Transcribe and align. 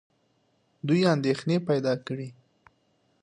دوی 0.87 1.01
اندېښنې 1.13 1.57
پیدا 1.67 1.93
کړې. 2.07 2.29